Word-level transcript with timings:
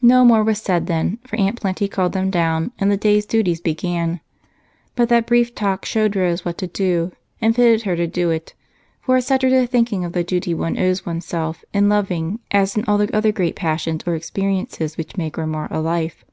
No 0.00 0.24
more 0.24 0.42
was 0.42 0.60
said 0.60 0.88
then, 0.88 1.20
for 1.24 1.36
Aunt 1.36 1.60
Plenty 1.60 1.86
called 1.86 2.14
them 2.14 2.30
down 2.32 2.72
and 2.80 2.90
the 2.90 2.96
day's 2.96 3.24
duties 3.24 3.60
began. 3.60 4.18
But 4.96 5.08
that 5.10 5.24
brief 5.24 5.54
talk 5.54 5.84
showed 5.84 6.16
Rose 6.16 6.44
what 6.44 6.58
to 6.58 6.66
do 6.66 7.12
and 7.40 7.54
fitted 7.54 7.82
her 7.82 7.94
to 7.94 8.08
do 8.08 8.30
it, 8.30 8.54
for 9.02 9.16
it 9.18 9.22
set 9.22 9.42
her 9.42 9.50
to 9.50 9.64
thinking 9.68 10.04
of 10.04 10.14
the 10.14 10.24
duty 10.24 10.52
one 10.52 10.76
owes 10.76 11.06
one's 11.06 11.26
self 11.26 11.64
in 11.72 11.88
loving 11.88 12.40
as 12.50 12.74
in 12.76 12.84
all 12.86 12.98
the 12.98 13.16
other 13.16 13.30
great 13.30 13.54
passions 13.54 14.02
or 14.04 14.16
experiences 14.16 14.96
which 14.96 15.16
make 15.16 15.38
or 15.38 15.46
mar 15.46 15.68
a 15.70 15.78
life. 15.78 16.24